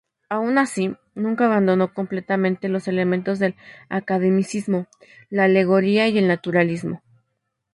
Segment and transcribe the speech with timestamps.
[0.29, 3.53] Aun así, nunca abandonó completamente los elementos del
[3.87, 4.87] academicismo:
[5.29, 7.03] la alegoría y el naturalismo.